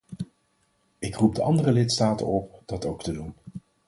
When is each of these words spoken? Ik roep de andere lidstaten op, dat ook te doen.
Ik 0.99 1.15
roep 1.15 1.35
de 1.35 1.43
andere 1.43 1.71
lidstaten 1.71 2.27
op, 2.27 2.61
dat 2.65 2.85
ook 2.85 3.03
te 3.03 3.11
doen. 3.11 3.33